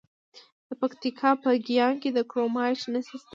د 0.67 0.69
پکتیکا 0.81 1.29
په 1.43 1.49
ګیان 1.67 1.93
کې 2.01 2.09
د 2.13 2.19
کرومایټ 2.31 2.79
نښې 2.93 3.17
شته. 3.21 3.29